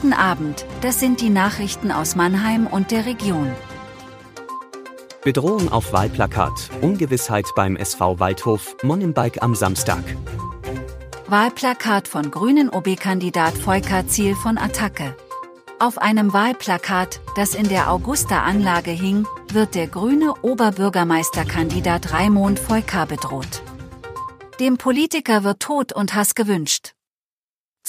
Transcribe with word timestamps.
Guten 0.00 0.12
Abend, 0.12 0.64
das 0.80 1.00
sind 1.00 1.20
die 1.20 1.28
Nachrichten 1.28 1.90
aus 1.90 2.14
Mannheim 2.14 2.68
und 2.68 2.92
der 2.92 3.04
Region. 3.04 3.50
Bedrohung 5.24 5.72
auf 5.72 5.92
Wahlplakat, 5.92 6.70
Ungewissheit 6.82 7.46
beim 7.56 7.74
SV 7.74 8.20
Waldhof, 8.20 8.76
Monnenbike 8.84 9.42
am 9.42 9.56
Samstag. 9.56 10.04
Wahlplakat 11.26 12.06
von 12.06 12.30
Grünen 12.30 12.70
OB-Kandidat 12.70 13.54
Volker 13.54 14.06
Ziel 14.06 14.36
von 14.36 14.56
Attacke. 14.56 15.16
Auf 15.80 15.98
einem 15.98 16.32
Wahlplakat, 16.32 17.20
das 17.34 17.56
in 17.56 17.68
der 17.68 17.90
Augusta-Anlage 17.90 18.92
hing, 18.92 19.26
wird 19.50 19.74
der 19.74 19.88
grüne 19.88 20.32
Oberbürgermeisterkandidat 20.42 22.12
Raimund 22.12 22.60
Volker 22.60 23.04
bedroht. 23.06 23.62
Dem 24.60 24.78
Politiker 24.78 25.42
wird 25.42 25.58
Tod 25.58 25.92
und 25.92 26.14
Hass 26.14 26.36
gewünscht. 26.36 26.92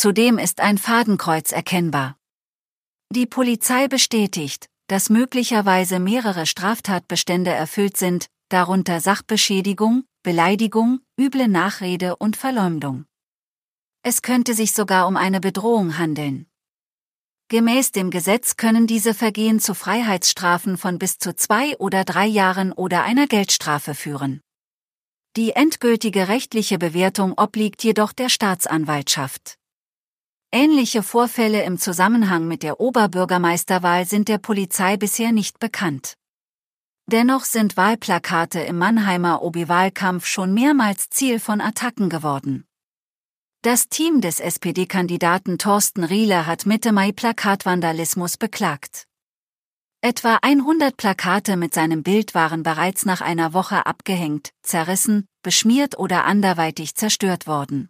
Zudem 0.01 0.37
ist 0.37 0.61
ein 0.61 0.77
Fadenkreuz 0.77 1.51
erkennbar. 1.51 2.17
Die 3.11 3.25
Polizei 3.25 3.89
bestätigt, 3.89 4.69
dass 4.87 5.09
möglicherweise 5.09 5.99
mehrere 5.99 6.45
Straftatbestände 6.45 7.49
erfüllt 7.49 7.97
sind, 7.97 8.27
darunter 8.47 9.01
Sachbeschädigung, 9.01 10.05
Beleidigung, 10.23 11.01
üble 11.19 11.49
Nachrede 11.49 12.15
und 12.15 12.37
Verleumdung. 12.37 13.07
Es 14.01 14.21
könnte 14.21 14.53
sich 14.53 14.71
sogar 14.71 15.05
um 15.05 15.17
eine 15.17 15.41
Bedrohung 15.41 15.97
handeln. 15.97 16.45
Gemäß 17.49 17.91
dem 17.91 18.09
Gesetz 18.09 18.55
können 18.55 18.87
diese 18.87 19.13
Vergehen 19.13 19.59
zu 19.59 19.73
Freiheitsstrafen 19.73 20.77
von 20.77 20.97
bis 20.97 21.17
zu 21.17 21.35
zwei 21.35 21.75
oder 21.77 22.05
drei 22.05 22.25
Jahren 22.25 22.71
oder 22.71 23.03
einer 23.03 23.27
Geldstrafe 23.27 23.95
führen. 23.95 24.39
Die 25.35 25.51
endgültige 25.51 26.29
rechtliche 26.29 26.77
Bewertung 26.77 27.33
obliegt 27.37 27.83
jedoch 27.83 28.13
der 28.13 28.29
Staatsanwaltschaft. 28.29 29.58
Ähnliche 30.51 31.03
Vorfälle 31.03 31.63
im 31.63 31.77
Zusammenhang 31.77 32.47
mit 32.47 32.63
der 32.63 32.79
Oberbürgermeisterwahl 32.79 34.05
sind 34.05 34.27
der 34.27 34.39
Polizei 34.39 34.97
bisher 34.97 35.31
nicht 35.31 35.59
bekannt. 35.59 36.15
Dennoch 37.05 37.43
sind 37.43 37.77
Wahlplakate 37.77 38.61
im 38.61 38.79
Mannheimer 38.79 39.43
OB-Wahlkampf 39.43 40.25
schon 40.25 40.55
mehrmals 40.55 41.11
Ziel 41.11 41.39
von 41.39 41.61
Attacken 41.61 42.09
geworden. 42.09 42.65
Das 43.61 43.89
Team 43.89 44.21
des 44.21 44.39
SPD-Kandidaten 44.39 45.59
Thorsten 45.59 46.03
Riehle 46.03 46.47
hat 46.47 46.65
Mitte 46.65 46.93
Mai 46.93 47.11
Plakatvandalismus 47.11 48.37
beklagt. 48.37 49.05
Etwa 50.01 50.39
100 50.41 50.97
Plakate 50.97 51.57
mit 51.57 51.75
seinem 51.75 52.01
Bild 52.01 52.33
waren 52.33 52.63
bereits 52.63 53.05
nach 53.05 53.21
einer 53.21 53.53
Woche 53.53 53.85
abgehängt, 53.85 54.51
zerrissen, 54.63 55.27
beschmiert 55.43 55.99
oder 55.99 56.25
anderweitig 56.25 56.95
zerstört 56.95 57.45
worden. 57.45 57.89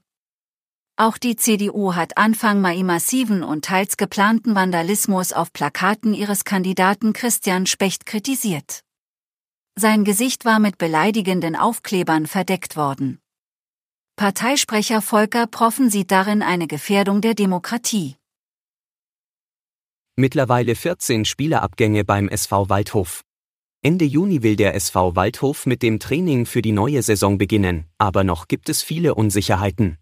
Auch 1.01 1.17
die 1.17 1.37
CDU 1.37 1.95
hat 1.95 2.17
Anfang 2.17 2.59
Mai 2.59 2.83
massiven 2.83 3.41
und 3.41 3.63
teils 3.63 3.95
geplanten 3.95 4.53
Vandalismus 4.53 5.31
auf 5.31 5.53
Plakaten 5.53 6.13
ihres 6.13 6.43
Kandidaten 6.43 7.13
Christian 7.13 7.67
Specht 7.67 8.05
kritisiert. 8.05 8.81
Sein 9.79 10.03
Gesicht 10.03 10.43
war 10.43 10.59
mit 10.59 10.77
beleidigenden 10.77 11.55
Aufklebern 11.55 12.27
verdeckt 12.27 12.75
worden. 12.75 13.21
Parteisprecher 14.17 15.01
Volker 15.01 15.47
Proffen 15.47 15.89
sieht 15.89 16.11
darin 16.11 16.41
eine 16.41 16.67
Gefährdung 16.67 17.21
der 17.21 17.33
Demokratie. 17.33 18.17
Mittlerweile 20.17 20.75
14 20.75 21.23
Spielerabgänge 21.23 22.03
beim 22.03 22.27
SV 22.27 22.67
Waldhof. 22.67 23.23
Ende 23.81 24.03
Juni 24.03 24.43
will 24.43 24.57
der 24.57 24.75
SV 24.75 25.15
Waldhof 25.15 25.65
mit 25.65 25.81
dem 25.81 26.01
Training 26.01 26.45
für 26.45 26.61
die 26.61 26.73
neue 26.73 27.01
Saison 27.03 27.37
beginnen, 27.37 27.85
aber 27.97 28.25
noch 28.25 28.49
gibt 28.49 28.67
es 28.67 28.83
viele 28.83 29.15
Unsicherheiten. 29.15 29.97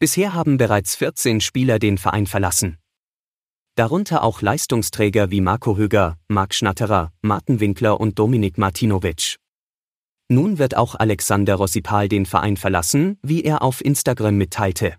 Bisher 0.00 0.32
haben 0.32 0.56
bereits 0.56 0.96
14 0.96 1.42
Spieler 1.42 1.78
den 1.78 1.98
Verein 1.98 2.26
verlassen. 2.26 2.78
Darunter 3.74 4.24
auch 4.24 4.40
Leistungsträger 4.40 5.30
wie 5.30 5.42
Marco 5.42 5.76
Höger, 5.76 6.16
Marc 6.26 6.54
Schnatterer, 6.54 7.12
Martin 7.20 7.60
Winkler 7.60 8.00
und 8.00 8.18
Dominik 8.18 8.56
Martinovic. 8.56 9.36
Nun 10.28 10.58
wird 10.58 10.74
auch 10.74 10.94
Alexander 10.94 11.56
Rossipal 11.56 12.08
den 12.08 12.24
Verein 12.24 12.56
verlassen, 12.56 13.18
wie 13.22 13.44
er 13.44 13.60
auf 13.60 13.84
Instagram 13.84 14.38
mitteilte. 14.38 14.96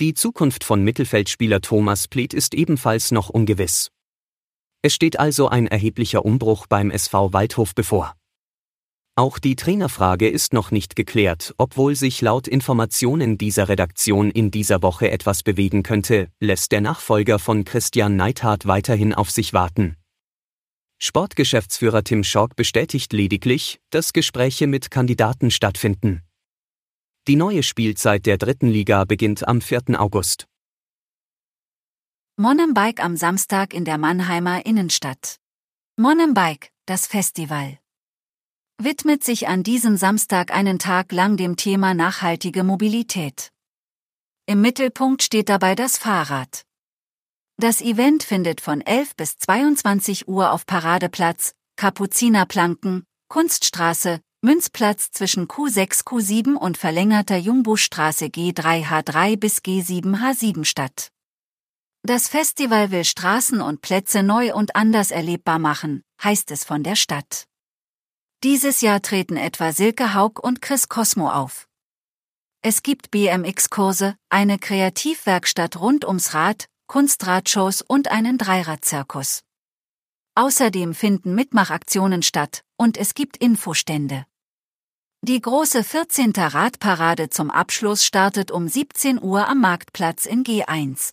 Die 0.00 0.14
Zukunft 0.14 0.64
von 0.64 0.82
Mittelfeldspieler 0.82 1.60
Thomas 1.60 2.08
Pliet 2.08 2.32
ist 2.32 2.54
ebenfalls 2.54 3.10
noch 3.10 3.28
ungewiss. 3.28 3.90
Es 4.80 4.94
steht 4.94 5.18
also 5.18 5.48
ein 5.48 5.66
erheblicher 5.66 6.24
Umbruch 6.24 6.66
beim 6.66 6.90
SV 6.90 7.34
Waldhof 7.34 7.74
bevor. 7.74 8.14
Auch 9.20 9.38
die 9.38 9.54
Trainerfrage 9.54 10.30
ist 10.30 10.54
noch 10.54 10.70
nicht 10.70 10.96
geklärt, 10.96 11.54
obwohl 11.58 11.94
sich 11.94 12.22
laut 12.22 12.48
Informationen 12.48 13.36
dieser 13.36 13.68
Redaktion 13.68 14.30
in 14.30 14.50
dieser 14.50 14.82
Woche 14.82 15.10
etwas 15.10 15.42
bewegen 15.42 15.82
könnte, 15.82 16.30
lässt 16.40 16.72
der 16.72 16.80
Nachfolger 16.80 17.38
von 17.38 17.64
Christian 17.64 18.16
Neithardt 18.16 18.66
weiterhin 18.66 19.12
auf 19.12 19.30
sich 19.30 19.52
warten. 19.52 19.98
Sportgeschäftsführer 20.96 22.02
Tim 22.02 22.24
Schork 22.24 22.56
bestätigt 22.56 23.12
lediglich, 23.12 23.78
dass 23.90 24.14
Gespräche 24.14 24.66
mit 24.66 24.90
Kandidaten 24.90 25.50
stattfinden. 25.50 26.22
Die 27.28 27.36
neue 27.36 27.62
Spielzeit 27.62 28.24
der 28.24 28.38
dritten 28.38 28.68
Liga 28.68 29.04
beginnt 29.04 29.46
am 29.46 29.60
4. 29.60 30.00
August. 30.00 30.46
Monembike 32.38 33.02
am 33.02 33.18
Samstag 33.18 33.74
in 33.74 33.84
der 33.84 33.98
Mannheimer 33.98 34.64
Innenstadt. 34.64 35.36
Monembike, 35.98 36.68
das 36.86 37.06
Festival. 37.06 37.79
Widmet 38.82 39.22
sich 39.22 39.46
an 39.46 39.62
diesem 39.62 39.98
Samstag 39.98 40.54
einen 40.54 40.78
Tag 40.78 41.12
lang 41.12 41.36
dem 41.36 41.56
Thema 41.56 41.92
nachhaltige 41.92 42.64
Mobilität. 42.64 43.52
Im 44.46 44.62
Mittelpunkt 44.62 45.22
steht 45.22 45.50
dabei 45.50 45.74
das 45.74 45.98
Fahrrad. 45.98 46.62
Das 47.58 47.82
Event 47.82 48.22
findet 48.22 48.62
von 48.62 48.80
11 48.80 49.16
bis 49.16 49.36
22 49.36 50.28
Uhr 50.28 50.50
auf 50.50 50.64
Paradeplatz, 50.64 51.52
Kapuzinerplanken, 51.76 53.04
Kunststraße, 53.28 54.20
Münzplatz 54.40 55.10
zwischen 55.10 55.46
Q6 55.46 56.04
Q7 56.04 56.54
und 56.54 56.78
verlängerter 56.78 57.36
Jungbuschstraße 57.36 58.28
G3H3 58.28 59.36
bis 59.36 59.58
G7H7 59.58 60.64
statt. 60.64 61.10
Das 62.02 62.28
Festival 62.28 62.90
will 62.90 63.04
Straßen 63.04 63.60
und 63.60 63.82
Plätze 63.82 64.22
neu 64.22 64.54
und 64.54 64.74
anders 64.74 65.10
erlebbar 65.10 65.58
machen, 65.58 66.02
heißt 66.24 66.50
es 66.50 66.64
von 66.64 66.82
der 66.82 66.96
Stadt. 66.96 67.49
Dieses 68.42 68.80
Jahr 68.80 69.02
treten 69.02 69.36
etwa 69.36 69.70
Silke 69.70 70.14
Haug 70.14 70.40
und 70.42 70.62
Chris 70.62 70.88
Cosmo 70.88 71.30
auf. 71.30 71.68
Es 72.62 72.82
gibt 72.82 73.10
BMX-Kurse, 73.10 74.16
eine 74.30 74.58
Kreativwerkstatt 74.58 75.78
rund 75.78 76.06
ums 76.06 76.32
Rad, 76.32 76.64
Kunstradshows 76.86 77.82
und 77.82 78.10
einen 78.10 78.38
Dreiradzirkus. 78.38 79.42
Außerdem 80.36 80.94
finden 80.94 81.34
Mitmachaktionen 81.34 82.22
statt 82.22 82.62
und 82.78 82.96
es 82.96 83.12
gibt 83.12 83.36
Infostände. 83.36 84.24
Die 85.20 85.38
große 85.38 85.84
14. 85.84 86.32
Radparade 86.34 87.28
zum 87.28 87.50
Abschluss 87.50 88.06
startet 88.06 88.50
um 88.50 88.68
17 88.68 89.22
Uhr 89.22 89.46
am 89.48 89.60
Marktplatz 89.60 90.24
in 90.24 90.44
G1. 90.44 91.12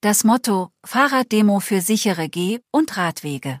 Das 0.00 0.24
Motto 0.24 0.70
Fahrraddemo 0.82 1.60
für 1.60 1.82
sichere 1.82 2.30
Geh- 2.30 2.60
und 2.70 2.96
Radwege. 2.96 3.60